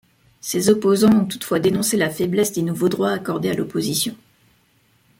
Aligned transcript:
Ses 0.39 0.71
opposants 0.71 1.13
ont 1.13 1.25
toutefois 1.25 1.59
dénoncé 1.59 1.95
la 1.95 2.09
faiblesse 2.09 2.53
des 2.53 2.63
nouveaux 2.63 2.89
droits 2.89 3.11
accordés 3.11 3.51
à 3.51 3.53
l'opposition. 3.53 4.15